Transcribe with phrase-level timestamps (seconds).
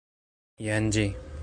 [0.67, 1.07] Jen ĝi